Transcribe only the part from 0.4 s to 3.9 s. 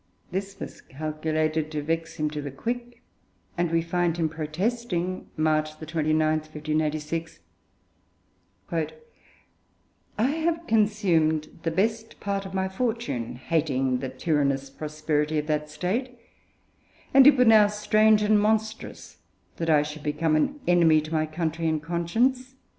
was calculated to vex him to the quick, and we